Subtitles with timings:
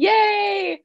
[0.00, 0.80] Yay!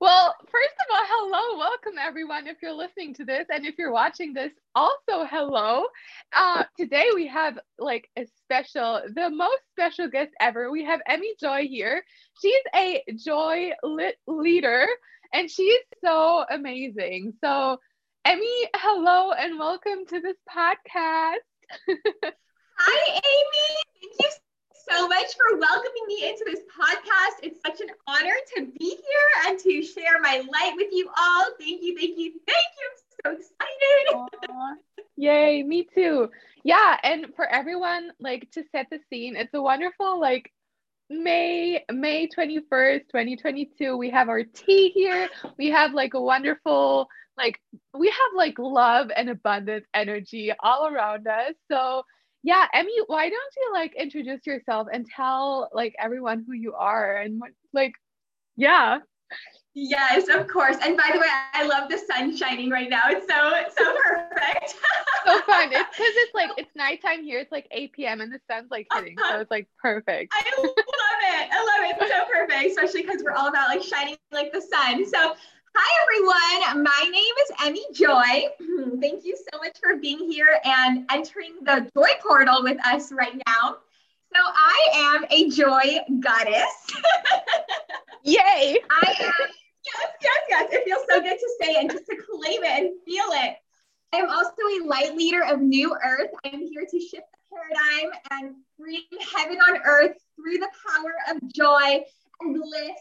[0.00, 2.46] Well, first of all, hello, welcome everyone.
[2.46, 5.86] If you're listening to this and if you're watching this, also hello.
[6.32, 10.70] Uh, today we have like a special, the most special guest ever.
[10.70, 12.04] We have Emmy Joy here.
[12.40, 14.86] She's a joy lit leader
[15.34, 17.32] and she's so amazing.
[17.40, 17.80] So,
[18.24, 21.42] Emmy, hello and welcome to this podcast.
[22.78, 23.76] Hi, Amy.
[24.00, 24.49] Thank you
[24.90, 27.42] so much for welcoming me into this podcast.
[27.42, 31.46] It's such an honor to be here and to share my light with you all.
[31.58, 32.90] Thank you, thank you, thank you.
[33.26, 34.50] I'm so excited.
[34.50, 34.74] Aww.
[35.16, 36.28] Yay, me too.
[36.64, 40.50] Yeah, and for everyone, like to set the scene, it's a wonderful like
[41.08, 43.96] May May 21st, 2022.
[43.96, 45.28] We have our tea here.
[45.56, 47.60] We have like a wonderful like
[47.96, 51.54] we have like love and abundant energy all around us.
[51.70, 52.02] So
[52.42, 57.16] yeah, Emmy, why don't you like introduce yourself and tell like everyone who you are
[57.16, 57.92] and what like
[58.56, 58.98] yeah.
[59.74, 60.76] Yes, of course.
[60.82, 63.02] And by the way, I love the sun shining right now.
[63.06, 64.74] It's so so perfect.
[65.26, 65.68] so fun.
[65.72, 67.38] It's because it's like it's nighttime here.
[67.38, 68.20] It's like 8 p.m.
[68.20, 70.32] and the sun's like hitting, so it's like perfect.
[70.34, 71.48] I love it.
[71.52, 71.96] I love it.
[72.00, 75.06] It's so perfect, especially because we're all about like shining like the sun.
[75.06, 75.34] So
[75.72, 76.84] Hi, everyone.
[76.84, 78.98] My name is Emmy Joy.
[79.00, 83.40] Thank you so much for being here and entering the Joy Portal with us right
[83.46, 83.76] now.
[84.34, 86.92] So, I am a joy goddess.
[88.24, 88.78] Yay!
[88.90, 89.32] I am,
[89.86, 90.68] yes, yes, yes.
[90.72, 93.56] It feels so good to say and just to claim it and feel it.
[94.12, 96.30] I am also a light leader of New Earth.
[96.44, 99.02] I am here to shift the paradigm and bring
[99.36, 102.04] heaven on earth through the power of joy
[102.40, 102.98] and bliss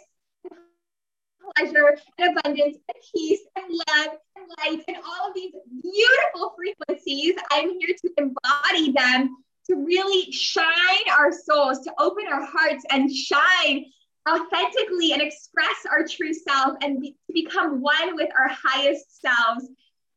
[1.56, 7.36] pleasure and abundance and peace and love and light and all of these beautiful frequencies.
[7.52, 9.38] I'm here to embody them
[9.68, 13.86] to really shine our souls, to open our hearts and shine
[14.28, 19.68] authentically and express our true self and be, become one with our highest selves.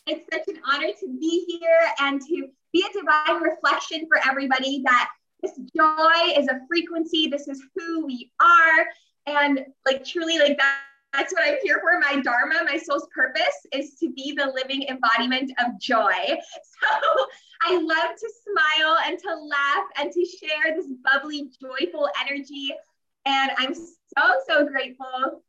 [0.07, 4.83] It's such an honor to be here and to be a divine reflection for everybody
[4.85, 5.11] that
[5.42, 7.29] this joy is a frequency.
[7.29, 8.86] This is who we are.
[9.27, 10.79] And like truly, like that
[11.12, 11.98] that's what I'm here for.
[12.00, 16.12] My dharma, my soul's purpose is to be the living embodiment of joy.
[16.83, 17.27] So
[17.64, 22.70] I love to smile and to laugh and to share this bubbly, joyful energy.
[23.24, 25.45] And I'm so, so grateful.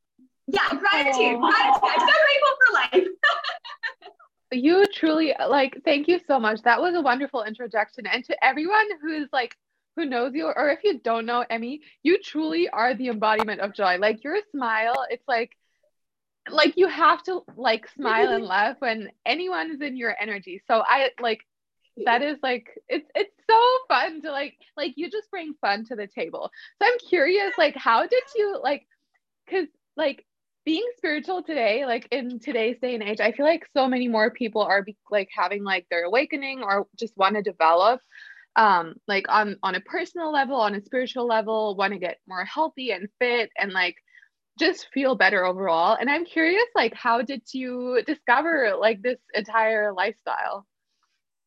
[0.45, 1.81] Yeah, gratitude, gratitude.
[1.83, 3.07] I'm so grateful for life.
[4.51, 8.85] you truly like thank you so much that was a wonderful introduction and to everyone
[9.01, 9.55] who's like
[9.95, 13.73] who knows you, or if you don't know Emmy, you truly are the embodiment of
[13.73, 13.97] joy.
[13.97, 15.51] Like your smile, it's like
[16.49, 20.61] like you have to like smile and laugh when anyone is in your energy.
[20.67, 21.41] So I like
[22.05, 25.95] that is like it's it's so fun to like like you just bring fun to
[25.95, 26.49] the table.
[26.81, 28.87] So I'm curious like how did you like
[29.49, 30.25] cuz like
[30.65, 34.31] being spiritual today like in today's day and age I feel like so many more
[34.31, 37.99] people are be, like having like their awakening or just want to develop
[38.55, 42.45] um like on on a personal level on a spiritual level want to get more
[42.45, 43.95] healthy and fit and like
[44.59, 45.97] just feel better overall.
[45.99, 50.67] And i'm curious like how did you discover like this entire lifestyle?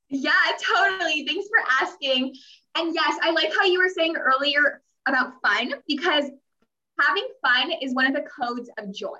[0.08, 0.32] Yeah
[0.74, 1.24] totally.
[1.26, 2.34] Thanks for asking.
[2.76, 6.24] And yes i like how you were saying earlier about fun because
[6.98, 9.18] having fun is one of the codes of joy.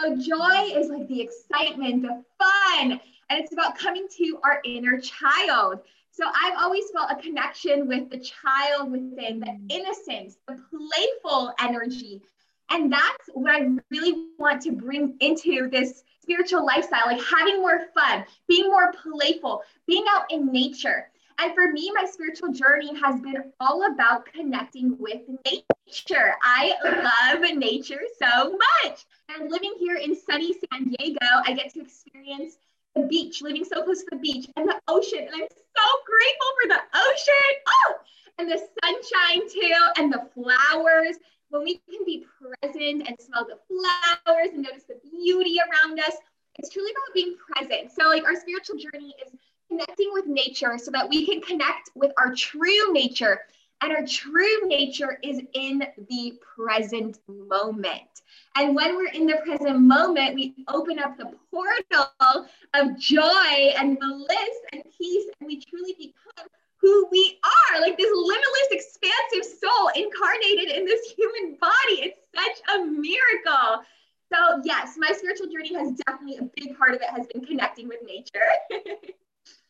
[0.00, 5.00] So joy is like the excitement the fun and it's about coming to our inner
[5.00, 5.80] child
[6.14, 12.22] so I've always felt a connection with the child within, the innocence, the playful energy.
[12.70, 17.86] And that's what I really want to bring into this spiritual lifestyle, like having more
[17.94, 21.10] fun, being more playful, being out in nature.
[21.38, 26.34] And for me, my spiritual journey has been all about connecting with nature.
[26.42, 29.04] I love nature so much.
[29.28, 32.56] And living here in sunny San Diego, I get to experience
[32.94, 35.20] the beach, living so close to the beach and the ocean.
[35.20, 37.54] And I'm so grateful for the ocean.
[37.68, 37.94] Oh,
[38.38, 41.16] and the sunshine too, and the flowers.
[41.50, 46.14] When we can be present and smell the flowers and notice the beauty around us,
[46.58, 47.92] it's truly about being present.
[47.92, 49.32] So, like, our spiritual journey is
[49.68, 53.40] connecting with nature so that we can connect with our true nature.
[53.80, 58.22] And our true nature is in the present moment.
[58.56, 63.98] And when we're in the present moment, we open up the portal of joy and
[63.98, 66.48] bliss and peace, and we truly become
[66.84, 72.12] who we are like this limitless, expansive soul incarnated in this human body.
[72.12, 73.84] It's such a miracle.
[74.32, 77.88] So, yes, my spiritual journey has definitely a big part of it has been connecting
[77.88, 78.40] with nature.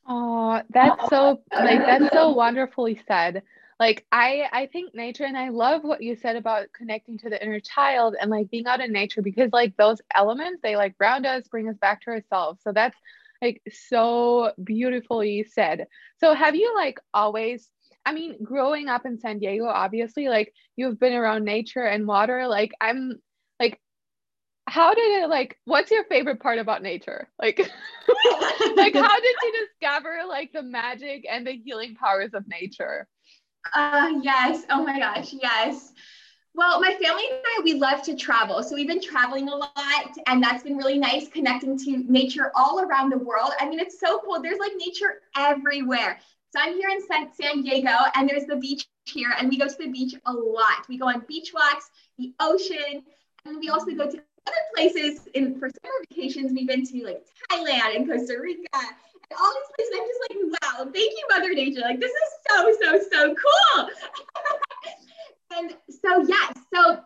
[0.09, 3.43] oh, that's so like that's so wonderfully said.
[3.81, 7.43] Like I I think nature and I love what you said about connecting to the
[7.43, 11.27] inner child and like being out in nature because like those elements they like ground
[11.27, 12.61] us, bring us back to ourselves.
[12.63, 12.97] So that's
[13.43, 15.87] like so beautifully said.
[16.19, 17.71] So have you like always
[18.07, 22.47] I mean, growing up in San Diego, obviously, like you've been around nature and water.
[22.47, 23.21] Like, I'm
[23.59, 23.81] like,
[24.67, 25.59] how did it like?
[25.65, 27.29] What's your favorite part about nature?
[27.41, 27.59] Like,
[28.77, 33.09] like how did you discover like the magic and the healing powers of nature?
[33.73, 34.65] Uh, yes.
[34.71, 35.93] Oh my gosh, yes.
[36.57, 38.63] Well, my family and I, we love to travel.
[38.63, 39.73] So we've been traveling a lot,
[40.27, 43.51] and that's been really nice connecting to nature all around the world.
[43.59, 44.41] I mean, it's so cool.
[44.41, 46.21] There's like nature everywhere.
[46.51, 49.67] So I'm here in San, San Diego, and there's the beach here, and we go
[49.67, 50.89] to the beach a lot.
[50.89, 53.03] We go on beach walks, the ocean,
[53.45, 55.27] and we also go to other places.
[55.35, 58.79] In for summer vacations, we've been to like Thailand and Costa Rica,
[59.39, 59.95] all these places.
[59.95, 61.81] I'm just like, wow, thank you, Mother Nature.
[61.81, 63.89] Like this is so so so cool.
[65.57, 67.01] and so yeah, so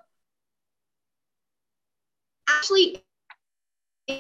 [2.49, 3.05] actually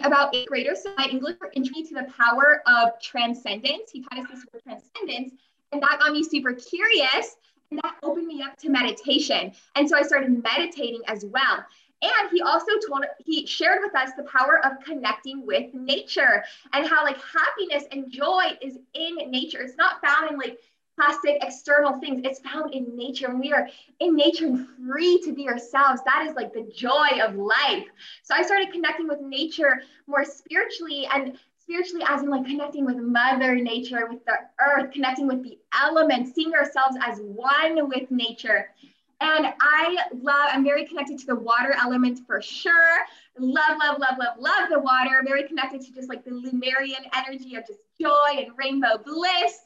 [0.02, 0.82] about eighth graders.
[0.82, 3.90] So my English introduced to the power of transcendence.
[3.92, 5.32] He taught us this word transcendence,
[5.72, 7.36] and that got me super curious.
[7.70, 9.52] And that opened me up to meditation.
[9.76, 11.66] And so I started meditating as well.
[12.00, 16.86] And he also told, he shared with us the power of connecting with nature and
[16.86, 19.62] how like happiness and joy is in nature.
[19.62, 20.58] It's not found in like
[20.98, 22.20] plastic external things.
[22.24, 23.26] It's found in nature.
[23.26, 23.68] And we are
[24.00, 26.00] in nature and free to be ourselves.
[26.04, 27.86] That is like the joy of life.
[28.22, 32.96] So I started connecting with nature more spiritually and spiritually as in like connecting with
[32.96, 38.70] mother nature, with the earth, connecting with the elements, seeing ourselves as one with nature.
[39.20, 42.98] And I love, I'm very connected to the water element for sure.
[43.36, 45.22] Love, love, love, love, love the water.
[45.26, 49.58] Very connected to just like the Lemurian energy of just joy and rainbow bliss.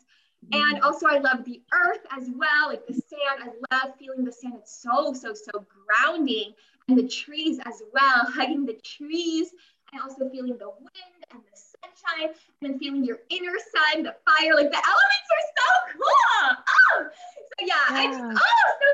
[0.50, 0.84] And mm-hmm.
[0.84, 3.44] also, I love the earth as well, like the sand.
[3.70, 4.54] I love feeling the sand.
[4.58, 6.54] It's so, so, so grounding.
[6.88, 9.50] And the trees as well, hugging the trees,
[9.92, 14.16] and also feeling the wind and the sunshine, and then feeling your inner sun, the
[14.26, 14.54] fire.
[14.54, 16.56] Like the elements are so cool.
[16.92, 17.96] Oh, so yeah, yeah.
[17.96, 18.86] I just, oh, so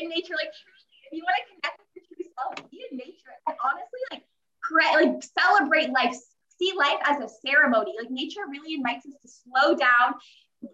[0.00, 0.34] in nature.
[0.34, 3.34] Like, if you want to connect with your true self, be in nature.
[3.46, 4.24] And honestly, like,
[4.72, 6.16] like celebrate life,
[6.58, 7.94] see life as a ceremony.
[7.98, 10.14] Like, nature really invites us to slow down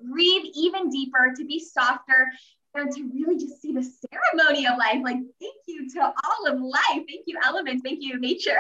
[0.02, 2.28] breathe even deeper, to be softer,
[2.74, 4.98] and to really just see the ceremony of life.
[5.02, 7.04] Like, thank you to all of life.
[7.08, 7.82] Thank you, elements.
[7.84, 8.56] Thank you, nature.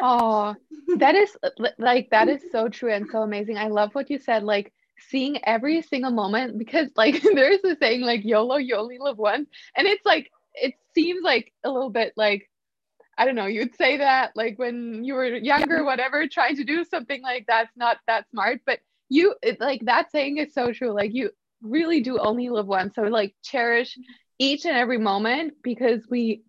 [0.00, 0.54] oh,
[0.96, 1.36] that is
[1.78, 3.58] like, that is so true and so amazing.
[3.58, 4.44] I love what you said.
[4.44, 4.72] Like,
[5.08, 9.48] seeing every single moment because, like, there's a saying, like, YOLO, you only live once.
[9.76, 12.48] And it's like, it seems like a little bit like,
[13.16, 16.84] I don't know, you'd say that like when you were younger, whatever, trying to do
[16.84, 18.60] something like that's not that smart.
[18.64, 18.78] But
[19.08, 21.30] you it, like that saying is so true like you
[21.62, 23.98] really do only live once so like cherish
[24.38, 26.42] each and every moment because we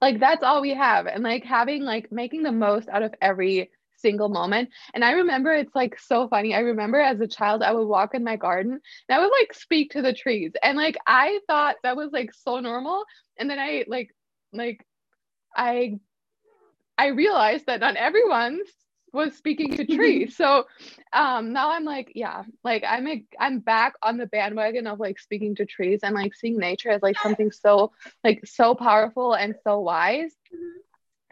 [0.00, 3.70] like that's all we have and like having like making the most out of every
[4.06, 4.68] single moment.
[4.94, 6.54] And i remember it's like so funny.
[6.54, 8.72] I remember as a child i would walk in my garden
[9.08, 10.52] and i would like speak to the trees.
[10.62, 13.04] And like i thought that was like so normal.
[13.38, 14.10] And then i like
[14.52, 14.78] like
[15.56, 15.98] i
[16.98, 18.60] i realized that not everyone
[19.16, 20.36] was speaking to trees.
[20.42, 20.66] so
[21.12, 25.18] um now I'm like, yeah, like I'm a, I'm back on the bandwagon of like
[25.18, 27.92] speaking to trees and like seeing nature as like something so
[28.22, 30.34] like so powerful and so wise.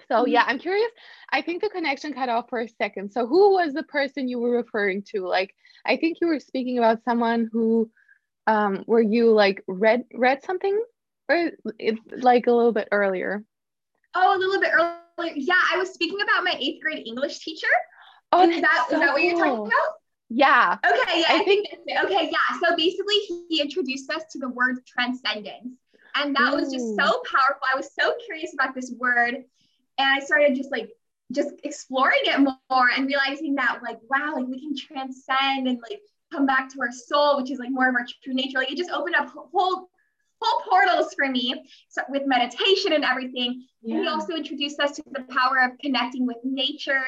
[0.08, 0.32] So mm-hmm.
[0.32, 0.90] yeah, I'm curious.
[1.30, 3.12] I think the connection cut off for a second.
[3.12, 5.26] So who was the person you were referring to?
[5.26, 7.90] Like I think you were speaking about someone who
[8.46, 10.82] um where you like read read something
[11.28, 13.42] or it's like a little bit earlier.
[14.14, 14.98] Oh, a little bit earlier
[15.34, 17.66] yeah, I was speaking about my eighth grade English teacher.
[18.32, 19.70] Oh, is that so is that what you're talking about?
[20.28, 20.76] Yeah.
[20.84, 21.20] Okay.
[21.20, 21.26] Yeah.
[21.28, 21.68] I, I think.
[22.04, 22.30] Okay.
[22.32, 22.58] Yeah.
[22.62, 23.14] So basically,
[23.48, 25.78] he introduced us to the word transcendence,
[26.16, 26.56] and that Ooh.
[26.56, 27.62] was just so powerful.
[27.72, 29.44] I was so curious about this word,
[29.98, 30.90] and I started just like
[31.32, 36.00] just exploring it more and realizing that like wow, like we can transcend and like
[36.32, 38.58] come back to our soul, which is like more of our true nature.
[38.58, 39.88] Like it just opened up whole
[40.40, 43.66] whole portals for me so with meditation and everything.
[43.82, 44.00] Yeah.
[44.00, 47.04] He also introduced us to the power of connecting with nature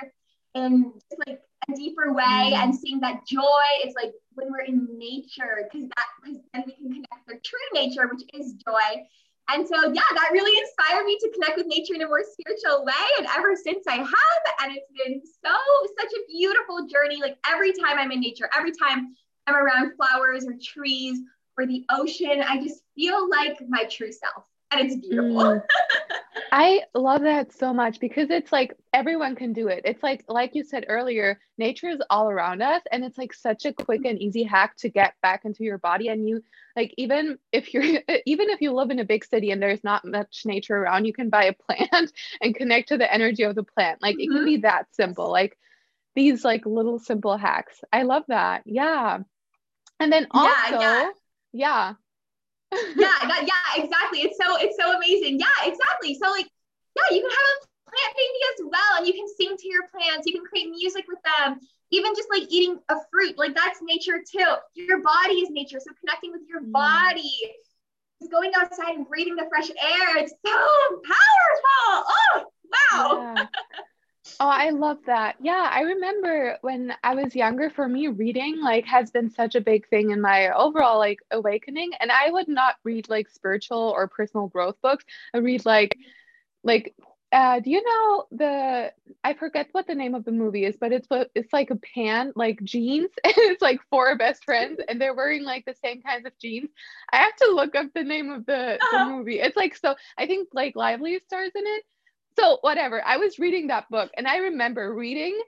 [0.54, 0.92] in
[1.26, 2.52] like a deeper way mm.
[2.52, 3.42] and seeing that joy
[3.84, 7.58] is like when we're in nature because that because then we can connect with true
[7.74, 9.02] nature, which is joy.
[9.48, 12.84] And so yeah, that really inspired me to connect with nature in a more spiritual
[12.84, 13.06] way.
[13.18, 15.56] And ever since I have, and it's been so
[16.00, 17.20] such a beautiful journey.
[17.20, 19.14] Like every time I'm in nature, every time
[19.46, 21.20] I'm around flowers or trees
[21.56, 22.42] or the ocean.
[22.46, 24.44] I just feel like my true self.
[24.70, 25.42] And it's beautiful.
[25.42, 25.62] Mm.
[26.52, 29.82] I love that so much because it's like everyone can do it.
[29.84, 33.64] It's like like you said earlier, nature is all around us and it's like such
[33.64, 36.42] a quick and easy hack to get back into your body and you
[36.74, 37.82] like even if you're
[38.26, 41.12] even if you live in a big city and there's not much nature around, you
[41.12, 41.52] can buy a
[41.86, 44.00] plant and connect to the energy of the plant.
[44.02, 44.22] Like mm-hmm.
[44.22, 44.44] it can mm-hmm.
[44.46, 45.30] be that simple.
[45.30, 45.58] Like
[46.14, 47.80] these like little simple hacks.
[47.92, 48.62] I love that.
[48.66, 49.18] Yeah.
[49.98, 51.10] And then also yeah, yeah.
[51.52, 51.92] yeah
[52.72, 54.20] yeah, that, yeah, exactly.
[54.20, 55.38] It's so it's so amazing.
[55.38, 56.14] Yeah, exactly.
[56.14, 56.48] So like,
[56.96, 59.88] yeah, you can have a plant baby as well, and you can sing to your
[59.88, 60.26] plants.
[60.26, 61.60] You can create music with them.
[61.92, 64.52] Even just like eating a fruit, like that's nature too.
[64.74, 66.72] Your body is nature, so connecting with your mm.
[66.72, 67.30] body,
[68.30, 70.16] going outside and breathing the fresh air.
[70.18, 70.56] It's so
[71.06, 72.10] powerful.
[72.10, 72.44] Oh,
[72.90, 73.34] wow.
[73.36, 73.46] Yeah.
[74.38, 75.36] Oh, I love that.
[75.40, 79.62] Yeah, I remember when I was younger, for me, reading like has been such a
[79.62, 81.92] big thing in my overall like awakening.
[82.00, 85.04] And I would not read like spiritual or personal growth books.
[85.32, 85.96] I read like
[86.64, 86.94] like
[87.32, 88.92] uh do you know the
[89.24, 92.32] I forget what the name of the movie is, but it's it's like a pan,
[92.36, 96.26] like jeans, and it's like four best friends and they're wearing like the same kinds
[96.26, 96.68] of jeans.
[97.10, 99.04] I have to look up the name of the, the uh-huh.
[99.16, 99.40] movie.
[99.40, 101.84] It's like so I think Blake Lively stars in it
[102.38, 103.02] so whatever.
[103.04, 105.38] I was reading that book and i remember reading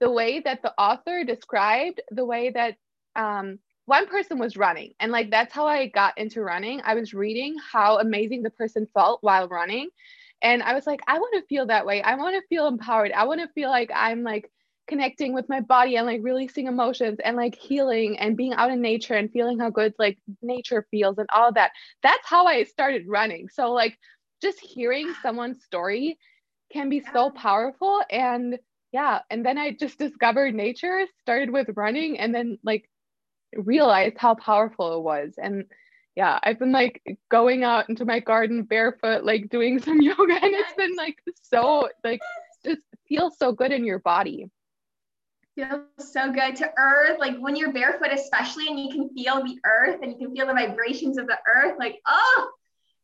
[0.00, 2.76] the way that the author described the way that
[3.16, 6.80] um, one person was running and like that's how i got into running.
[6.84, 9.88] I was reading how amazing the person felt while running
[10.42, 12.02] and i was like i want to feel that way.
[12.02, 13.12] I want to feel empowered.
[13.12, 14.50] I want to feel like i'm like
[14.88, 18.80] connecting with my body and like releasing emotions and like healing and being out in
[18.80, 21.70] nature and feeling how good like nature feels and all that.
[22.02, 23.48] That's how i started running.
[23.48, 23.98] So like
[24.42, 26.18] just hearing someone's story
[26.72, 27.12] can be yeah.
[27.12, 28.58] so powerful and
[28.92, 32.88] yeah and then i just discovered nature started with running and then like
[33.56, 35.64] realized how powerful it was and
[36.16, 40.54] yeah i've been like going out into my garden barefoot like doing some yoga and
[40.54, 42.20] it's been like so like
[42.64, 44.46] just feels so good in your body
[45.56, 49.58] feels so good to earth like when you're barefoot especially and you can feel the
[49.64, 52.50] earth and you can feel the vibrations of the earth like oh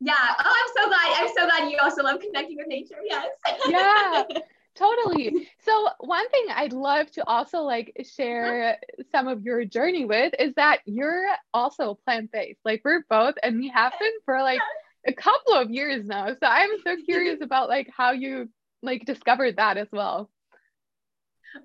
[0.01, 0.15] yeah.
[0.39, 1.15] Oh, I'm so glad.
[1.17, 2.97] I'm so glad you also love connecting with nature.
[3.05, 3.29] Yes.
[3.69, 4.23] yeah.
[4.77, 5.49] Totally.
[5.61, 8.77] So one thing I'd love to also like share
[9.11, 12.61] some of your journey with is that you're also plant-based.
[12.63, 14.61] Like we're both and we have been for like
[15.07, 16.29] a couple of years now.
[16.29, 18.51] So I'm so curious about like how you
[18.83, 20.31] like discovered that as well.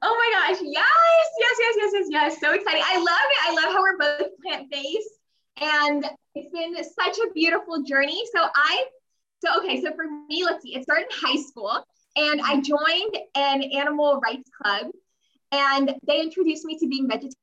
[0.01, 0.61] Oh my gosh.
[0.63, 0.85] Yes,
[1.39, 2.39] yes, yes, yes, yes, yes.
[2.39, 2.83] So exciting.
[2.85, 3.49] I love it.
[3.49, 5.20] I love how we're both plant-based.
[5.61, 8.23] And it's been such a beautiful journey.
[8.35, 8.85] So I,
[9.43, 13.17] so okay, so for me, let's see, it started in high school and I joined
[13.35, 14.87] an animal rights club
[15.51, 17.35] and they introduced me to being vegetarian.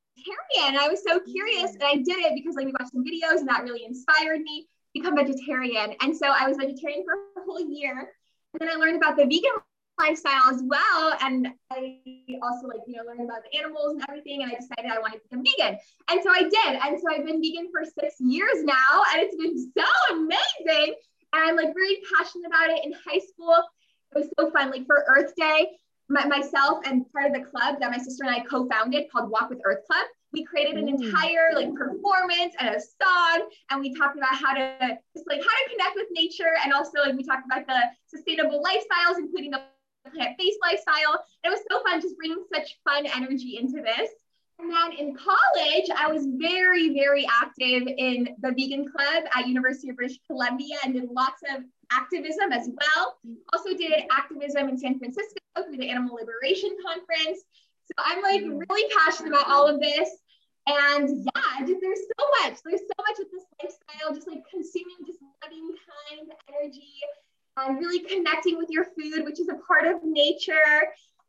[0.61, 3.39] And I was so curious and I did it because like we watched some videos
[3.39, 5.95] and that really inspired me to become vegetarian.
[6.01, 8.13] And so I was vegetarian for a whole year.
[8.53, 9.53] And then I learned about the vegan
[9.99, 11.17] lifestyle as well.
[11.21, 11.99] And I
[12.43, 14.43] also like, you know, learned about the animals and everything.
[14.43, 15.79] And I decided I wanted to become vegan.
[16.09, 16.81] And so I did.
[16.83, 19.03] And so I've been vegan for six years now.
[19.13, 20.95] And it's been so amazing.
[21.33, 23.57] And I'm like really passionate about it in high school.
[24.15, 24.71] It was so fun.
[24.71, 25.69] Like for Earth Day,
[26.09, 29.51] my, myself and part of the club that my sister and I co-founded called Walk
[29.51, 30.07] with Earth Club.
[30.33, 31.03] We created an mm.
[31.03, 35.47] entire like performance and a song, and we talked about how to just like how
[35.47, 39.63] to connect with nature, and also like we talked about the sustainable lifestyles, including the
[40.11, 41.23] plant-based lifestyle.
[41.45, 44.11] It was so fun just bringing such fun energy into this.
[44.59, 49.91] And then in college, I was very, very active in the vegan club at University
[49.91, 51.63] of British Columbia and did lots of
[51.93, 53.19] activism as well.
[53.53, 57.45] Also did activism in San Francisco through the Animal Liberation Conference.
[57.87, 58.61] So I'm like mm.
[58.69, 60.11] really passionate about all of this.
[60.67, 62.59] And yeah, just, there's so much.
[62.65, 66.99] There's so much with this lifestyle, just like consuming just loving, kind energy,
[67.59, 70.79] um, really connecting with your food, which is a part of nature.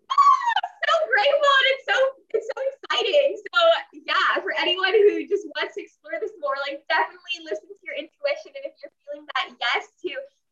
[0.10, 0.60] Oh,
[0.90, 1.98] so grateful and it's so
[2.34, 3.38] it's so exciting.
[3.38, 3.60] So
[4.06, 7.98] yeah, for anyone who just wants to explore this more, like definitely listen to your
[7.98, 8.54] intuition.
[8.54, 10.12] And if you're feeling that yes to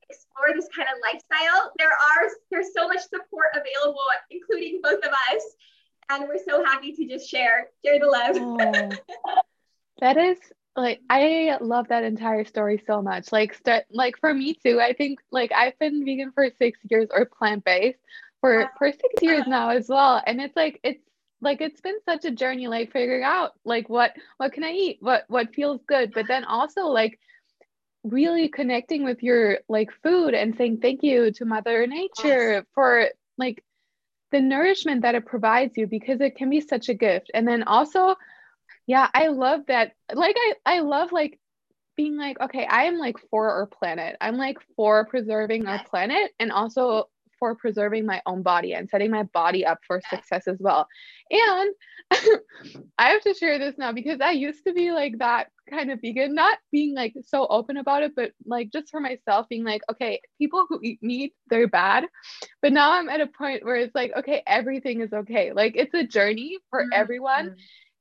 [0.10, 5.14] explore this kind of lifestyle, there are there's so much support available, including both of
[5.34, 5.44] us.
[6.10, 8.38] And we're so happy to just share, share the love.
[8.40, 9.36] Oh,
[10.00, 10.38] that is
[10.78, 13.32] like I love that entire story so much.
[13.32, 14.80] Like start like for me too.
[14.80, 18.00] I think like I've been vegan for 6 years or plant-based
[18.40, 20.22] for for 6 years now as well.
[20.26, 21.04] And it's like it's
[21.42, 24.98] like it's been such a journey like figuring out like what what can I eat?
[25.02, 26.14] What what feels good?
[26.14, 27.20] But then also like
[28.04, 33.08] really connecting with your like food and saying thank you to mother nature for
[33.38, 33.64] like
[34.32, 37.32] the nourishment that it provides you because it can be such a gift.
[37.34, 38.16] And then also
[38.88, 41.40] yeah i love that like i i love like
[41.98, 44.16] being like, okay, I am like for our planet.
[44.22, 49.12] I'm like for preserving our planet and also for preserving my own body and setting
[49.12, 50.88] my body up for success as well.
[51.30, 51.74] And
[52.98, 56.00] I have to share this now because I used to be like that kind of
[56.02, 59.82] vegan, not being like so open about it, but like just for myself, being like,
[59.92, 62.06] okay, people who eat meat, they're bad.
[62.62, 65.52] But now I'm at a point where it's like, okay, everything is okay.
[65.52, 66.90] Like it's a journey for mm-hmm.
[66.94, 67.56] everyone.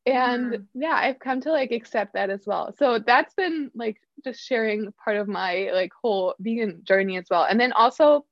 [0.06, 0.80] And mm-hmm.
[0.80, 2.72] yeah, I've come to like accept that as well.
[2.78, 7.42] So that's been like just sharing part of my like whole vegan journey as well.
[7.42, 8.24] And then also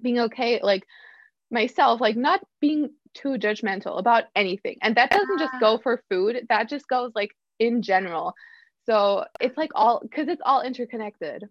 [0.00, 0.84] being okay, like
[1.50, 4.78] myself, like not being too judgmental about anything.
[4.80, 8.34] And that doesn't just go for food, that just goes like in general.
[8.86, 11.44] So it's like all because it's all interconnected.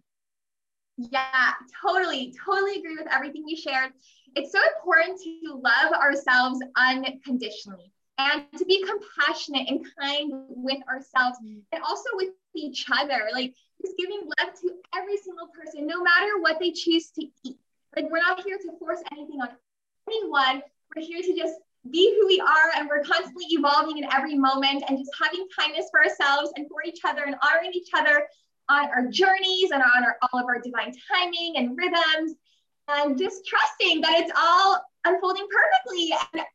[0.98, 1.54] Yeah,
[1.86, 3.92] totally, totally agree with everything you shared.
[4.36, 7.92] It's so important to love ourselves unconditionally
[8.22, 13.30] and to be compassionate and kind with ourselves and also with each other.
[13.34, 17.58] Like just giving love to every single person, no matter what they choose to eat.
[17.96, 19.50] Like we're not here to force anything on
[20.08, 20.62] anyone.
[20.96, 21.56] We're here to just
[21.90, 25.88] be who we are and we're constantly evolving in every moment and just having kindness
[25.90, 28.28] for ourselves and for each other and honoring each other
[28.70, 32.36] on our journeys and on our, all of our divine timing and rhythms
[32.88, 36.46] and just trusting that it's all unfolding perfectly and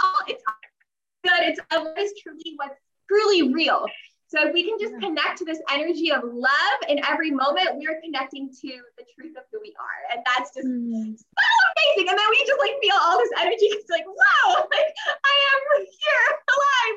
[0.00, 0.42] it's all it's
[1.24, 2.76] good it's always truly what's
[3.08, 3.86] truly real
[4.30, 7.88] so if we can just connect to this energy of love in every moment, we
[7.90, 10.14] are connecting to the truth of who we are.
[10.14, 11.18] And that's just mm.
[11.18, 12.08] so amazing.
[12.08, 13.66] And then we just like feel all this energy.
[13.74, 14.90] It's like, wow, like
[15.26, 16.96] I am here alive.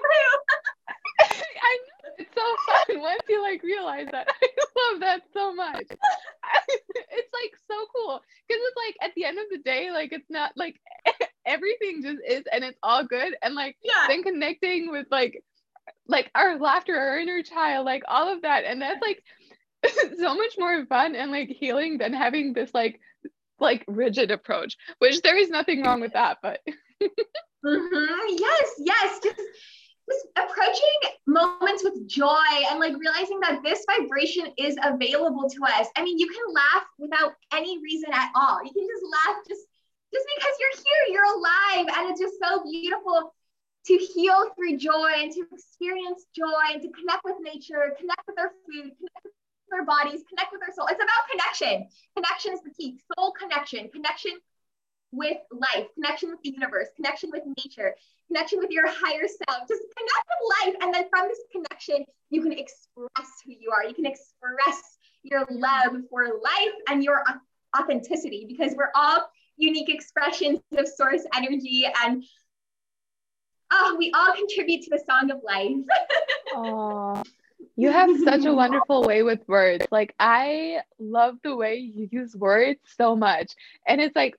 [1.33, 4.27] I know it's so fun once you like realize that.
[4.43, 5.89] I love that so much.
[5.89, 8.22] it's like so cool.
[8.45, 10.79] Cause it's like at the end of the day, like it's not like
[11.48, 13.35] everything just is and it's all good.
[13.41, 14.07] And like yeah.
[14.07, 15.43] then connecting with like
[16.07, 18.65] like our laughter, our inner child, like all of that.
[18.65, 19.23] And that's like
[20.19, 23.00] so much more fun and like healing than having this like
[23.59, 26.59] like rigid approach, which there is nothing wrong with that, but
[27.01, 28.35] mm-hmm.
[28.38, 29.41] yes, yes, just
[30.09, 32.27] just approaching moments with joy
[32.69, 35.88] and like realizing that this vibration is available to us.
[35.95, 38.59] I mean, you can laugh without any reason at all.
[38.65, 39.62] You can just laugh just
[40.13, 43.34] just because you're here, you're alive, and it's just so beautiful
[43.86, 48.39] to heal through joy and to experience joy and to connect with nature, connect with
[48.39, 50.88] our food, connect with our bodies, connect with our soul.
[50.88, 51.89] It's about connection.
[52.15, 52.99] Connection is the key.
[53.17, 54.39] Soul connection, connection
[55.12, 57.93] with life, connection with the universe, connection with nature,
[58.28, 59.67] connection with your higher self.
[59.67, 60.76] Just connect with life.
[60.82, 63.86] And then from this connection, you can express who you are.
[63.86, 67.23] You can express your love for life and your
[67.78, 69.30] authenticity because we're all
[69.63, 72.23] unique expressions of source energy and
[73.71, 77.23] oh, we all contribute to the song of life.
[77.76, 79.86] you have such a wonderful way with words.
[79.91, 83.54] Like I love the way you use words so much.
[83.88, 84.36] And it's like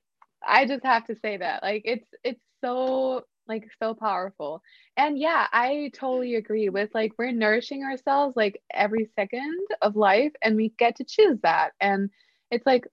[0.46, 1.62] I just have to say that.
[1.62, 4.62] Like it's it's so like so powerful.
[4.96, 10.32] And yeah, I totally agree with like we're nourishing ourselves like every second of life
[10.42, 11.72] and we get to choose that.
[11.80, 12.10] And
[12.50, 12.86] it's like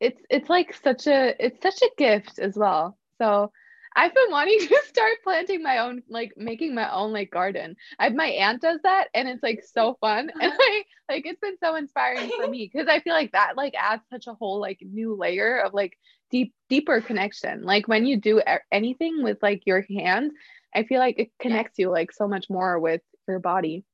[0.00, 2.98] it's it's like such a it's such a gift as well.
[3.18, 3.50] So
[3.96, 7.76] I've been wanting to start planting my own, like making my own like garden.
[7.98, 11.56] I my aunt does that, and it's like so fun, and I like it's been
[11.62, 14.78] so inspiring for me because I feel like that like adds such a whole like
[14.82, 15.98] new layer of like
[16.30, 17.62] deep deeper connection.
[17.62, 20.32] Like when you do anything with like your hands,
[20.74, 23.84] I feel like it connects you like so much more with your body.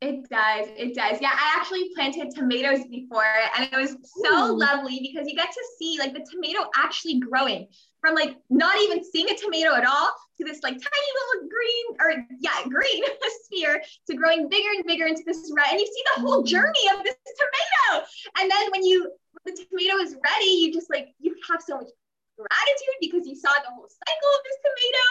[0.00, 0.66] It does.
[0.76, 1.18] It does.
[1.20, 3.24] Yeah, I actually planted tomatoes before
[3.56, 4.58] and it was so Ooh.
[4.58, 7.68] lovely because you get to see like the tomato actually growing
[8.00, 11.86] from like not even seeing a tomato at all to this like tiny little green
[12.00, 13.02] or yeah, green
[13.44, 15.70] sphere to growing bigger and bigger into this red.
[15.70, 18.06] And you see the whole journey of this tomato.
[18.40, 19.10] And then when you
[19.42, 21.88] when the tomato is ready, you just like you have so much
[22.36, 25.04] gratitude because you saw the whole cycle of this tomato.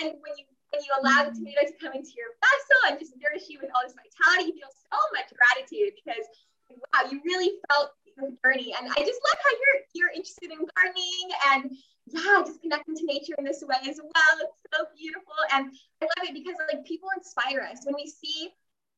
[0.00, 3.16] And when you when you allow the tomato to come into your vessel and just
[3.16, 6.24] nourish you with all this vitality, you feel so much gratitude because
[6.68, 8.74] wow, you really felt the journey.
[8.76, 11.76] And I just love how you're you're interested in gardening and
[12.06, 14.34] yeah, just connecting to nature in this way as well.
[14.40, 15.38] It's so beautiful.
[15.52, 18.50] And I love it because like people inspire us when we see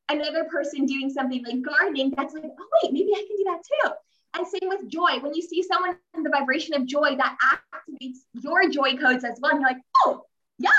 [0.09, 3.63] another person doing something like gardening, that's like, oh wait, maybe I can do that
[3.63, 3.91] too.
[4.33, 5.19] And same with joy.
[5.19, 9.39] When you see someone in the vibration of joy, that activates your joy codes as
[9.41, 9.51] well.
[9.51, 10.23] And you're like, oh,
[10.57, 10.69] yeah,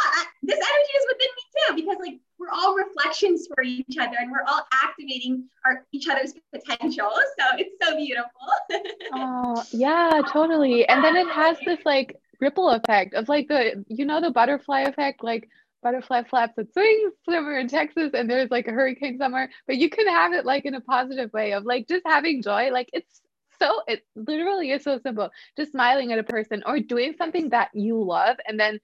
[0.43, 4.31] this energy is within me too, because like we're all reflections for each other and
[4.31, 7.11] we're all activating our each other's potential.
[7.39, 8.31] So it's so beautiful.
[9.15, 10.87] oh, yeah, totally.
[10.89, 14.81] And then it has this like ripple effect of like the, you know, the butterfly
[14.81, 15.49] effect, like
[15.83, 19.91] butterfly flaps and swings somewhere in Texas and there's like a hurricane somewhere, but you
[19.91, 22.71] can have it like in a positive way of like just having joy.
[22.71, 23.21] Like it's
[23.59, 25.31] so it literally is so simple.
[25.57, 28.81] Just smiling at a person or doing something that you love and then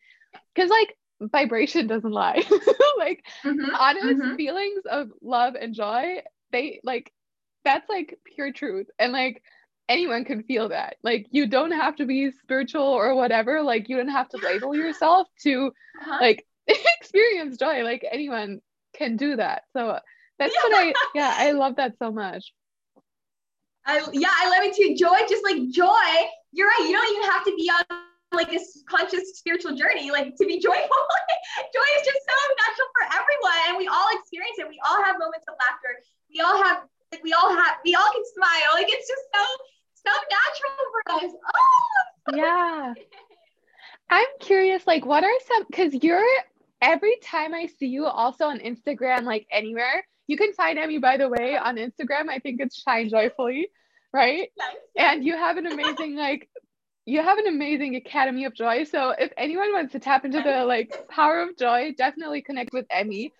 [0.55, 2.43] because like vibration doesn't lie.
[2.99, 4.37] like mm-hmm, honest mm-hmm.
[4.37, 6.23] feelings of love and joy,
[6.53, 7.13] they like
[7.65, 8.89] that's like pure truth.
[8.99, 9.43] And like
[9.89, 10.97] anyone can feel that.
[11.03, 13.63] Like you don't have to be spiritual or whatever.
[13.63, 16.19] Like you don't have to label yourself to uh-huh.
[16.21, 16.47] like
[17.01, 17.83] experience joy.
[17.83, 18.61] Like anyone
[18.95, 19.63] can do that.
[19.73, 19.99] So
[20.39, 20.69] that's yeah.
[20.69, 22.53] what I yeah, I love that so much.
[23.87, 24.95] I yeah, I love it too.
[24.95, 26.87] Joy, just like joy, you're right.
[26.87, 27.99] You don't even have to be on
[28.33, 31.03] like a conscious spiritual journey, like to be joyful.
[31.75, 34.69] joy is just so natural for everyone, and we all experience it.
[34.69, 36.03] We all have moments of laughter.
[36.31, 38.71] We all have like we all have we all can smile.
[38.75, 39.45] Like it's just so
[39.95, 41.33] so natural for us.
[42.33, 42.95] Oh yeah.
[44.11, 46.25] I'm curious, like, what are some because you're
[46.81, 51.17] every time I see you also on Instagram, like anywhere, you can find Emmy by
[51.17, 52.29] the way on Instagram.
[52.29, 53.69] I think it's Shine Joyfully,
[54.13, 54.51] right?
[54.97, 56.49] And you have an amazing like
[57.09, 58.85] you have an amazing Academy of Joy.
[58.85, 62.85] So if anyone wants to tap into the like power of joy, definitely connect with
[62.91, 63.33] Emmy.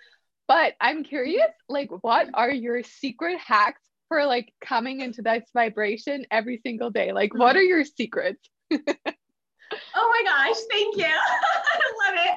[0.47, 6.25] But I'm curious, like, what are your secret hacks for like coming into this vibration
[6.31, 7.13] every single day?
[7.13, 8.41] Like, what are your secrets?
[8.73, 11.05] oh my gosh, thank you.
[11.05, 12.37] I love it.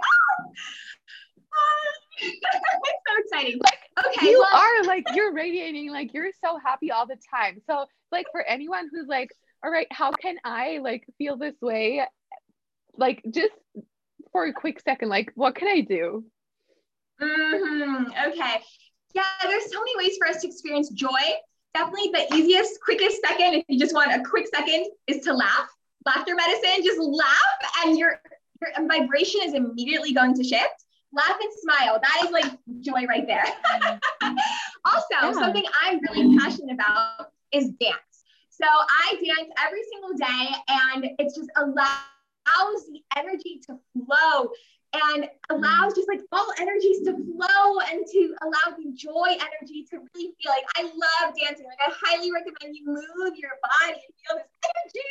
[1.54, 1.88] Oh.
[2.20, 2.40] it's
[3.08, 3.62] so exciting.
[3.64, 4.32] Like, okay.
[4.32, 7.62] You well, are like, you're radiating, like, you're so happy all the time.
[7.70, 9.30] So, like, for anyone who's like,
[9.64, 12.04] all right, how can I like feel this way?
[12.96, 13.54] Like, just
[14.32, 16.26] for a quick second, like, what can I do?
[17.22, 18.06] Mm-hmm.
[18.30, 18.62] Okay.
[19.14, 21.10] Yeah, there's so many ways for us to experience joy.
[21.74, 25.70] Definitely the easiest, quickest second, if you just want a quick second, is to laugh.
[26.06, 28.20] Laughter medicine, just laugh and your,
[28.62, 30.86] your vibration is immediately going to shift.
[31.14, 32.00] Laugh and smile.
[32.02, 33.44] That is like joy right there.
[34.86, 35.34] also, yeah.
[35.34, 38.11] something I'm really passionate about is dance.
[38.52, 44.52] So I dance every single day and it just allows the energy to flow
[44.92, 50.04] and allows just like all energies to flow and to allow the joy energy to
[50.04, 51.66] really feel like I love dancing.
[51.66, 55.08] Like I highly recommend you move your body and feel this energy.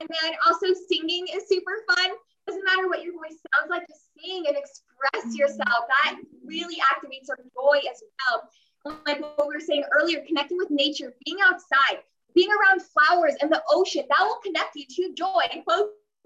[0.00, 2.10] And then also singing is super fun.
[2.48, 5.86] Doesn't matter what your voice sounds like, just sing and express yourself.
[6.02, 8.98] That really activates our joy as well.
[9.06, 12.02] Like what we were saying earlier, connecting with nature, being outside,
[12.34, 15.62] being around flowers and the ocean, that will connect you to joy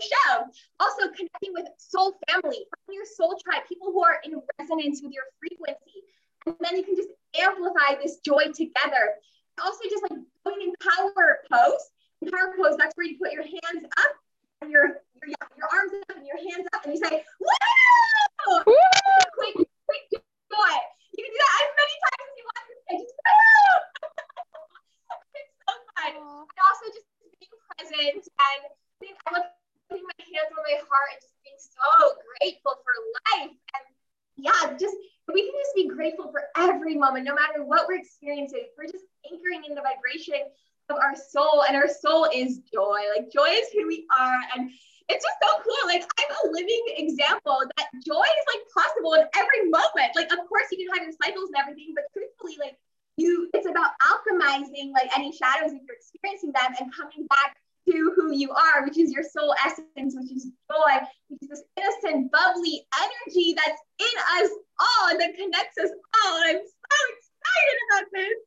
[0.00, 0.46] show.
[0.80, 5.24] Also connecting with soul family, your soul tribe, people who are in resonance with your
[5.38, 6.06] frequency.
[6.46, 9.18] And then you can just amplify this joy together.
[9.62, 11.84] Also just like going in power pose.
[12.30, 14.12] Power pose, that's where you put your hands up
[14.62, 18.58] and your your, your arms up and your hands up and you say, Woo!
[18.66, 18.74] Woo!
[19.34, 19.54] Quick,
[19.86, 20.74] quick joy.
[21.14, 23.74] You can do that as many times as you want to say, just Woo!
[25.38, 26.12] it's so fun.
[26.18, 26.42] Aww.
[26.46, 27.06] And also just
[27.38, 28.58] being present and
[29.26, 29.46] I love
[29.88, 31.88] putting my hands on my heart and just being so
[32.36, 32.94] grateful for
[33.32, 33.56] life.
[33.56, 33.84] And
[34.36, 34.96] yeah, just
[35.32, 38.68] we can just be grateful for every moment, no matter what we're experiencing.
[38.76, 40.48] We're just anchoring in the vibration
[40.88, 43.00] of our soul, and our soul is joy.
[43.16, 44.40] Like joy is who we are.
[44.56, 44.70] And
[45.08, 45.84] it's just so cool.
[45.88, 50.16] Like I'm a living example that joy is like possible in every moment.
[50.16, 52.76] Like, of course, you can have your cycles and everything, but truthfully, like
[53.16, 57.56] you, it's about alchemizing like any shadows if you're experiencing them and coming back
[57.90, 61.62] to who you are, which is your soul essence, which is joy, which is this
[61.76, 65.90] innocent, bubbly energy that's in us all and that connects us
[66.24, 66.38] all.
[66.42, 68.38] And I'm so excited about this.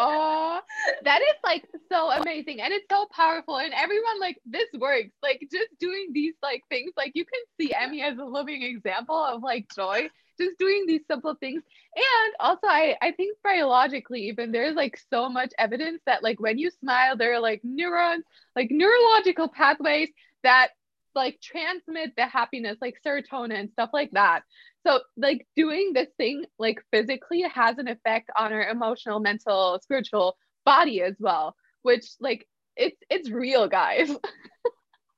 [0.00, 0.60] oh,
[1.04, 3.06] that is like so amazing and it's so
[3.42, 3.58] powerful.
[3.58, 5.10] And everyone, like, this works.
[5.22, 9.16] Like, just doing these like things, like, you can see Emmy as a living example
[9.16, 11.62] of like joy just doing these simple things
[11.94, 16.58] and also i i think biologically even there's like so much evidence that like when
[16.58, 18.24] you smile there are like neurons
[18.56, 20.08] like neurological pathways
[20.42, 20.68] that
[21.14, 24.42] like transmit the happiness like serotonin and stuff like that
[24.86, 30.36] so like doing this thing like physically has an effect on our emotional mental spiritual
[30.64, 34.10] body as well which like it's it's real guys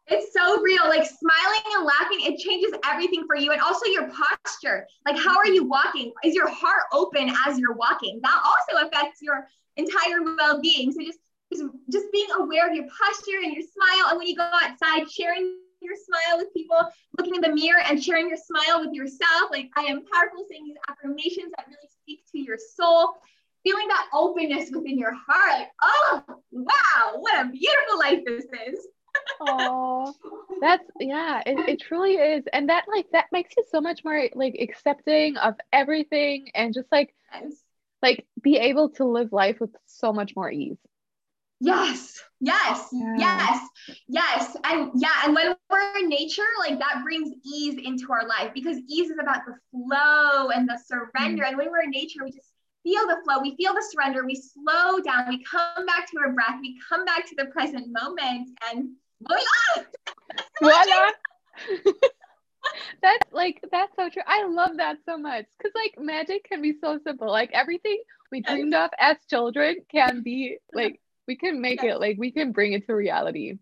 [0.07, 0.85] It's so real.
[0.87, 3.53] Like smiling and laughing, it changes everything for you.
[3.53, 4.87] And also your posture.
[5.07, 6.13] Like, how are you walking?
[6.23, 8.21] Is your heart open as you're walking?
[8.23, 10.93] That also affects your entire well being.
[10.93, 11.19] So just,
[11.51, 14.11] just, just being aware of your posture and your smile.
[14.11, 16.79] And when you go outside, sharing your smile with people,
[17.19, 19.51] looking in the mirror and sharing your smile with yourself.
[19.51, 23.15] Like, I am powerful saying these affirmations that really speak to your soul.
[23.65, 25.59] Feeling that openness within your heart.
[25.61, 26.23] Like, oh,
[26.53, 28.87] wow, what a beautiful life this is.
[29.41, 30.13] Oh,
[30.61, 32.45] That's yeah, it, it truly is.
[32.53, 36.91] And that like that makes you so much more like accepting of everything and just
[36.93, 37.53] like Yes.
[38.03, 40.79] like be able to live life with so much more ease.
[41.61, 43.17] Yes, yes, Yeah.
[43.19, 43.69] yes,
[44.09, 44.57] yes.
[44.65, 48.77] And yeah, and when we're in nature, like that brings ease into our life because
[48.89, 51.45] ease is about the flow and the surrender.
[51.45, 51.49] Mm.
[51.49, 52.51] And when we're in nature, we just
[52.85, 56.33] feel the flow, we feel the surrender, we slow down, we come back to our
[56.33, 58.91] breath, we come back to the present moment, and
[59.23, 59.87] voila!
[60.63, 61.11] Voila.
[63.03, 64.23] that's like that's so true.
[64.27, 67.29] I love that so much because like magic can be so simple.
[67.31, 71.95] Like everything we dreamed of as children can be like we can make Yes.
[71.95, 73.59] it like we can bring it to reality.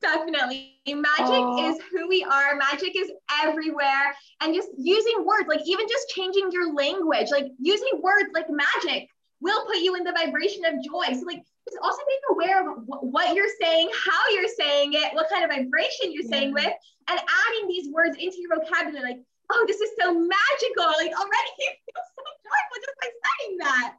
[0.00, 0.74] Definitely.
[0.86, 1.70] Magic Aw.
[1.70, 2.56] is who we are.
[2.56, 3.10] Magic is
[3.42, 4.14] everywhere.
[4.40, 9.08] And just using words, like even just changing your language, like using words like magic
[9.40, 11.12] will put you in the vibration of joy.
[11.14, 15.14] So, like, just also being aware of wh- what you're saying, how you're saying it,
[15.14, 16.72] what kind of vibration you're saying with,
[17.08, 19.02] and adding these words into your vocabulary.
[19.02, 19.20] Like,
[19.52, 20.88] oh, this is so magical.
[20.98, 23.94] Like, already you feel so joyful just by saying that.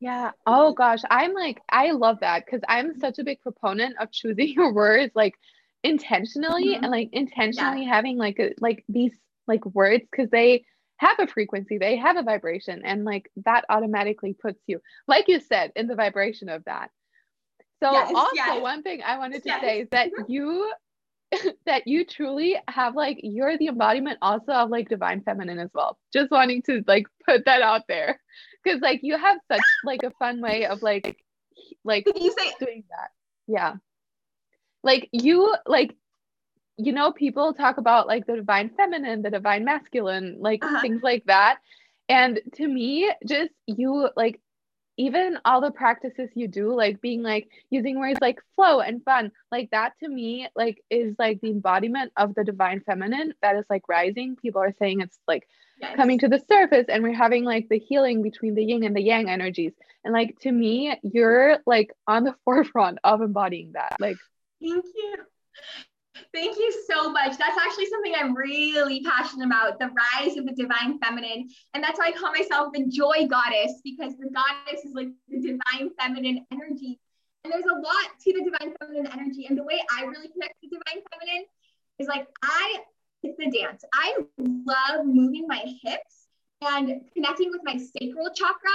[0.00, 0.32] Yeah.
[0.46, 4.48] Oh gosh, I'm like I love that because I'm such a big proponent of choosing
[4.54, 5.34] your words like
[5.84, 6.82] intentionally Mhm.
[6.82, 9.12] and like intentionally having like a, like these
[9.46, 10.64] like words because they
[10.98, 15.40] have a frequency, they have a vibration, and like that automatically puts you, like you
[15.40, 16.90] said, in the vibration of that.
[17.82, 18.60] So Yes, also yes.
[18.60, 19.60] one thing I wanted to Yes.
[19.60, 20.24] say is that Mhm.
[20.26, 20.72] you
[21.66, 25.98] that you truly have like you're the embodiment also of like divine feminine as well.
[26.12, 28.20] Just wanting to like put that out there
[28.62, 31.24] because like you have such like a fun way of like
[31.84, 33.10] like Did you say doing that.
[33.46, 33.76] Yeah.
[34.82, 35.96] Like you like
[36.76, 40.80] you know people talk about like the divine feminine, the divine masculine, like Uh-huh.
[40.80, 41.58] things like that.
[42.08, 44.40] And to me just you like
[45.00, 49.32] even all the practices you do like being like using words like flow and fun
[49.50, 53.64] like that to me like is like the embodiment of the divine feminine that is
[53.70, 55.48] like rising people are saying it's like
[55.80, 55.96] yes.
[55.96, 59.00] coming to the surface and we're having like the healing between the yin and the
[59.00, 59.72] yang energies
[60.04, 64.18] and like to me you're like on the forefront of embodying that like
[64.60, 65.16] Thank you.
[66.32, 67.36] Thank you so much.
[67.38, 71.48] That's actually something I'm really passionate about the rise of the divine feminine.
[71.74, 75.40] And that's why I call myself the joy goddess because the goddess is like the
[75.40, 76.98] divine feminine energy.
[77.44, 79.46] And there's a lot to the divine feminine energy.
[79.48, 81.44] And the way I really connect to divine feminine
[81.98, 82.78] is like, I,
[83.22, 83.84] it's the dance.
[83.94, 86.26] I love moving my hips
[86.62, 88.70] and connecting with my sacral chakra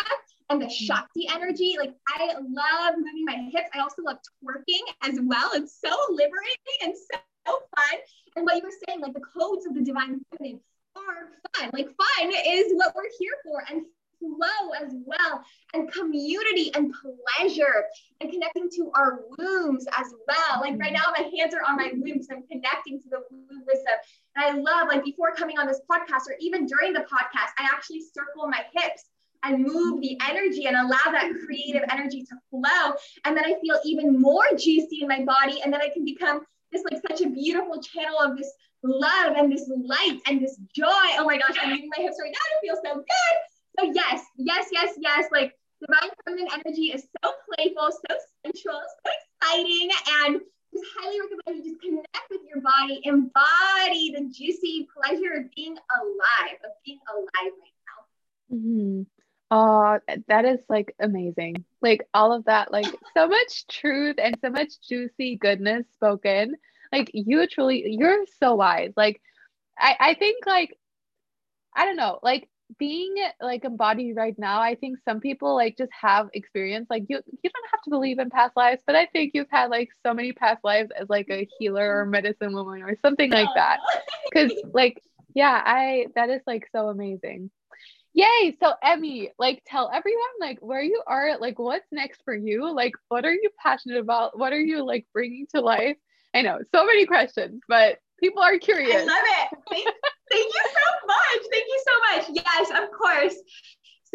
[0.50, 0.86] and the mm-hmm.
[0.86, 1.76] Shakti energy.
[1.80, 3.70] Like I love moving my hips.
[3.74, 5.52] I also love twerking as well.
[5.54, 7.20] It's so liberating and so
[7.52, 8.00] fun.
[8.36, 10.60] And what you were saying, like the codes of the divine feminine
[10.96, 11.70] are fun.
[11.74, 13.86] Like fun is what we're here for, and
[14.20, 16.94] flow as well, and community and
[17.38, 17.86] pleasure,
[18.22, 20.62] and connecting to our wombs as well.
[20.62, 22.28] Like right now, my hands are on my wombs.
[22.32, 23.94] I'm connecting to the womb wisdom.
[24.36, 27.70] And I love, like before coming on this podcast, or even during the podcast, I
[27.72, 29.06] actually circle my hips
[29.44, 32.96] and move the energy and allow that creative energy to flow.
[33.26, 35.62] And then I feel even more juicy in my body.
[35.62, 36.42] And then I can become
[36.76, 38.52] this like such a beautiful channel of this
[38.84, 41.08] love and this light and this joy.
[41.18, 42.46] Oh my gosh, I'm moving my hips right now.
[42.52, 43.36] It feels so good.
[43.80, 45.26] So yes, yes, yes, yes.
[45.32, 49.12] Like divine feminine energy is so playful, so sensual, so
[49.42, 49.90] exciting,
[50.24, 50.42] and
[50.74, 55.74] just highly recommend you just connect with your body, embody the juicy pleasure of being
[55.74, 58.58] alive, of being alive right now.
[58.58, 59.02] hmm
[59.52, 61.66] Oh, that is like amazing.
[61.82, 66.56] Like all of that, like so much truth and so much juicy goodness spoken.
[66.92, 68.94] Like you truly, you're so wise.
[68.98, 69.22] Like
[69.78, 70.78] I, I think like,
[71.76, 75.92] I don't know, like being like embodied right now, I think some people like just
[75.92, 76.88] have experience.
[76.90, 79.70] Like you, you don't have to believe in past lives, but I think you've had
[79.70, 83.50] like so many past lives as like a healer or medicine woman or something like
[83.56, 83.78] that.
[84.34, 85.04] Cause like,
[85.36, 87.52] yeah, I, that is like so amazing.
[88.16, 88.56] Yay.
[88.62, 92.74] So Emmy, like tell everyone like where you are, like what's next for you?
[92.74, 94.40] Like what are you passionate about?
[94.40, 95.98] What are you like bringing to life?
[96.34, 99.02] I know so many questions, but people are curious.
[99.02, 99.58] I love it.
[99.70, 99.86] Thank,
[100.32, 101.48] thank you so much.
[101.52, 102.44] Thank you so much.
[102.46, 103.36] Yes, of course.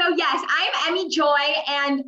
[0.00, 1.38] So, yes, I'm Emmy Joy.
[1.68, 2.02] And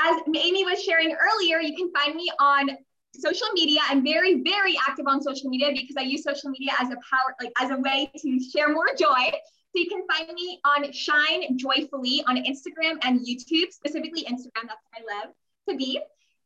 [0.00, 2.70] as Amy was sharing earlier, you can find me on
[3.14, 3.80] social media.
[3.88, 7.34] I'm very, very active on social media because I use social media as a power,
[7.40, 9.30] like as a way to share more joy.
[9.72, 14.66] So you can find me on Shine Joyfully on Instagram and YouTube, specifically Instagram.
[14.66, 15.34] That's where I love
[15.68, 16.00] to be.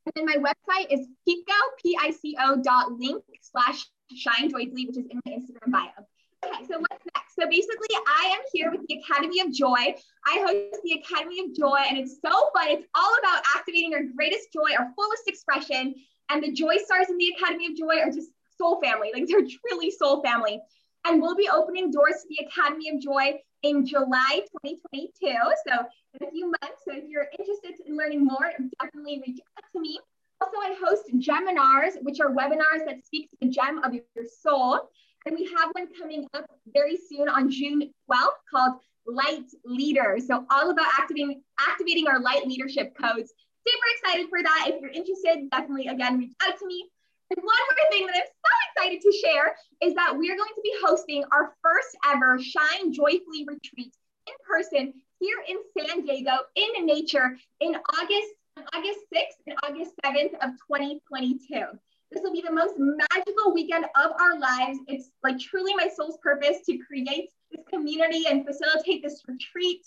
[0.06, 5.20] And then my website is pico, P-I-C-O dot link slash shine joyfully, which is in
[5.24, 6.04] my Instagram bio.
[6.44, 7.34] Okay, so what's next?
[7.40, 9.94] So basically, I am here with the Academy of Joy.
[10.26, 12.68] I host the Academy of Joy, and it's so fun.
[12.68, 15.94] It's all about activating our greatest joy, our fullest expression.
[16.28, 19.10] And the Joy Stars in the Academy of Joy are just soul family.
[19.14, 20.60] Like they're truly soul family.
[21.06, 25.08] And we'll be opening doors to the Academy of Joy in July 2022.
[25.20, 25.86] So
[26.20, 26.82] in a few months.
[26.86, 29.98] So if you're interested in learning more, definitely reach out to me.
[30.40, 34.04] Also, I host Geminars, which are webinars that speak to the gem of your
[34.42, 34.88] soul.
[35.26, 40.26] And we have one coming up very soon on June 12th called Light Leaders.
[40.26, 43.32] So all about activating activating our light leadership codes.
[43.66, 44.66] Super excited for that.
[44.68, 46.90] If you're interested, definitely again reach out to me.
[47.30, 50.60] And one more thing that I'm so excited to share is that we're going to
[50.62, 53.94] be hosting our first ever Shine Joyfully retreat
[54.26, 58.28] in person here in San Diego in nature in August,
[58.74, 61.78] August 6th and August 7th of 2022.
[62.12, 64.78] This will be the most magical weekend of our lives.
[64.86, 69.80] It's like truly my soul's purpose to create this community and facilitate this retreat.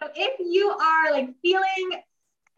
[0.00, 2.02] So if you are like feeling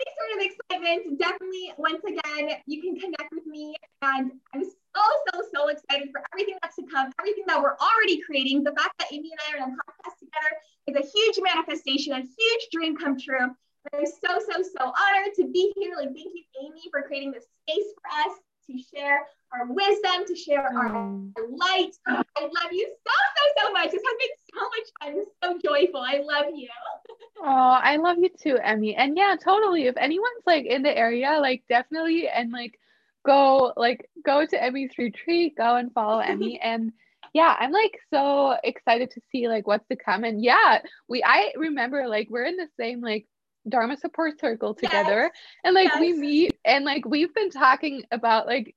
[0.01, 3.75] any sort of excitement, definitely once again, you can connect with me.
[4.03, 8.21] And I'm so, so, so excited for everything that's to come, everything that we're already
[8.23, 8.65] creating.
[8.65, 10.53] The fact that Amy and I are on a podcast together
[10.87, 13.55] is a huge manifestation, a huge dream come true.
[13.93, 15.95] I'm so, so, so honored to be here.
[15.97, 19.21] Like, thank you, Amy, for creating this space for us to share
[19.53, 21.33] our wisdom, to share our, mm.
[21.37, 21.91] our light.
[22.07, 23.91] I love you so, so, so much.
[23.91, 25.23] This has been so much fun.
[25.23, 26.01] It's so joyful.
[26.01, 26.69] I love you.
[27.43, 28.95] oh, I love you too, Emmy.
[28.95, 29.87] And yeah, totally.
[29.87, 32.79] If anyone's like in the area, like definitely and like
[33.27, 36.61] go like go to Emmy's retreat, go and follow Emmy.
[36.61, 36.93] and
[37.33, 40.25] yeah, I'm like so excited to see like what's to come.
[40.25, 43.27] And yeah, we I remember like we're in the same like
[43.69, 45.23] Dharma support circle together.
[45.23, 45.33] Yes.
[45.65, 46.01] And like yes.
[46.01, 48.75] we meet and like we've been talking about like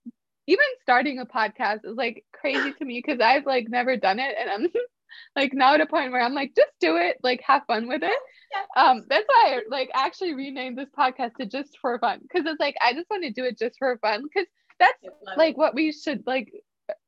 [0.47, 4.35] even starting a podcast is like crazy to me because I've like never done it
[4.39, 4.67] and I'm
[5.35, 8.03] like now at a point where I'm like, just do it, like have fun with
[8.03, 8.19] it.
[8.51, 8.67] Yes.
[8.77, 12.59] Um, that's why I like actually renamed this podcast to just for fun because it's
[12.59, 14.47] like I just want to do it just for fun because
[14.79, 14.97] that's
[15.35, 15.57] like it.
[15.57, 16.53] what we should like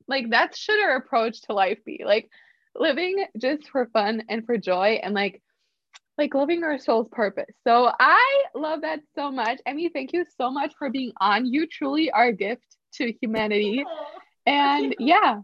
[0.08, 2.30] like that should our approach to life be like
[2.76, 5.42] living just for fun and for joy and like
[6.20, 7.56] like loving our soul's purpose.
[7.66, 9.60] So I love that so much.
[9.66, 11.46] Emmy, thank you so much for being on.
[11.46, 13.84] You truly are a gift to humanity.
[14.46, 15.42] And yeah,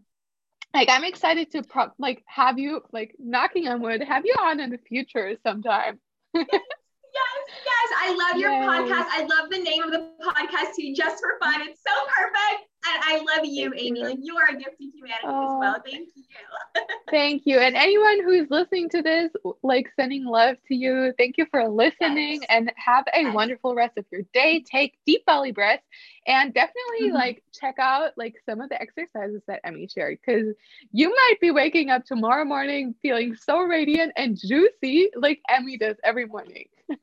[0.74, 4.60] like I'm excited to pro- like have you like knocking on wood, have you on
[4.60, 6.00] in the future sometime.
[6.34, 8.66] yes, yes, I love your Yay.
[8.66, 9.08] podcast.
[9.12, 11.62] I love the name of the podcast too, just for fun.
[11.68, 12.68] It's so perfect.
[12.88, 14.00] And I love you, thank Amy.
[14.00, 14.06] You.
[14.06, 15.78] Like you are a gift to humanity oh, as well.
[15.84, 16.24] Thank you.
[17.10, 17.60] thank you.
[17.60, 19.32] And anyone who's listening to this,
[19.64, 21.14] like sending love to you.
[21.18, 22.46] Thank you for listening yes.
[22.50, 23.34] and have a yes.
[23.34, 24.64] wonderful rest of your day.
[24.70, 25.84] Take deep belly breaths
[26.28, 27.16] and definitely mm-hmm.
[27.16, 30.54] like check out like some of the exercises that Emmy shared because
[30.92, 35.96] you might be waking up tomorrow morning feeling so radiant and juicy like Emmy does
[36.04, 36.68] every morning.
[36.90, 37.00] yeah,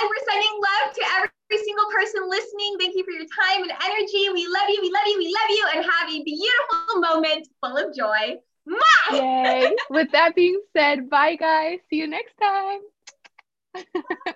[0.00, 1.02] and we're sending love to
[1.50, 2.76] every single person listening.
[2.78, 4.28] Thank you for your time and energy.
[4.32, 4.80] We love you.
[4.82, 5.18] We love you.
[5.18, 5.66] We love you.
[5.74, 8.38] And have a beautiful moment full of joy.
[9.12, 9.76] Yay.
[9.90, 11.78] With that being said, bye, guys.
[11.90, 12.80] See you next time.